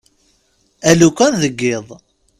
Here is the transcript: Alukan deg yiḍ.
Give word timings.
Alukan 0.89 1.33
deg 1.41 1.55
yiḍ. 1.65 1.87